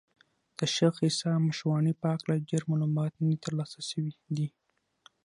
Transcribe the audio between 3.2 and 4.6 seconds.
دي تر لاسه سوي دي.